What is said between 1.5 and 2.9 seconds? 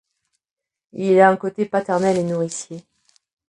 paternel et nourricier.